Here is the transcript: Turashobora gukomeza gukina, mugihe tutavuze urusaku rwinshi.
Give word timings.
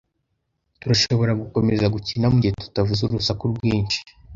Turashobora 0.79 1.31
gukomeza 1.41 1.85
gukina, 1.95 2.25
mugihe 2.33 2.53
tutavuze 2.63 3.01
urusaku 3.03 3.43
rwinshi. 3.53 3.99